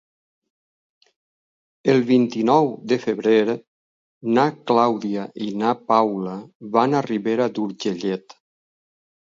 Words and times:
El 1.93 2.01
vint-i-nou 2.07 2.71
de 2.93 2.99
febrer 3.05 3.55
na 4.39 4.47
Clàudia 4.73 5.27
i 5.51 5.55
na 5.63 5.77
Paula 5.93 6.35
van 6.79 7.01
a 7.01 7.05
Ribera 7.13 7.51
d'Urgellet. 7.59 8.39